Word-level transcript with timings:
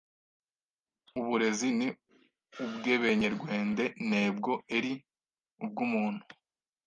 uburezi 1.19 1.67
ni 1.77 1.87
ubw’ebenyerwende 2.63 3.85
ntebwo 4.07 4.51
eri 4.77 4.93
ubw’umuntu 5.63 6.23